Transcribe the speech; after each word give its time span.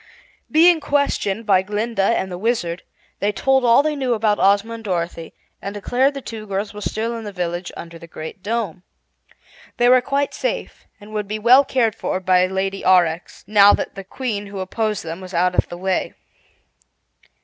Being 0.49 0.79
questioned 0.79 1.45
by 1.45 1.61
Glinda 1.61 2.01
and 2.01 2.31
the 2.31 2.37
Wizard, 2.39 2.81
they 3.19 3.31
told 3.31 3.63
all 3.63 3.83
they 3.83 3.95
knew 3.95 4.15
about 4.15 4.39
Ozma 4.39 4.73
and 4.73 4.83
Dorothy 4.83 5.35
and 5.61 5.75
declared 5.75 6.15
the 6.15 6.23
two 6.23 6.47
girls 6.47 6.73
were 6.73 6.81
still 6.81 7.15
in 7.15 7.23
the 7.23 7.31
village 7.31 7.71
under 7.77 7.99
the 7.99 8.07
Great 8.07 8.41
Dome. 8.41 8.81
They 9.77 9.89
were 9.89 10.01
quite 10.01 10.33
safe 10.33 10.87
and 10.99 11.13
would 11.13 11.27
be 11.27 11.37
well 11.37 11.63
cared 11.63 11.93
for 11.93 12.19
by 12.19 12.47
Lady 12.47 12.81
Aurex, 12.83 13.43
now 13.45 13.73
that 13.73 13.93
the 13.93 14.03
Queen 14.03 14.47
who 14.47 14.57
opposed 14.59 15.03
them 15.03 15.21
was 15.21 15.35
out 15.35 15.53
of 15.53 15.69
the 15.69 15.77
way. 15.77 16.15